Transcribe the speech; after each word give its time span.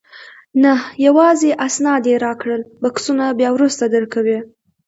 نه، 0.63 0.73
یوازې 1.05 1.51
اسناد 1.67 2.03
یې 2.11 2.15
راکړل، 2.25 2.61
بکسونه 2.81 3.25
بیا 3.39 3.49
وروسته 3.53 3.83
درکوي. 3.95 4.39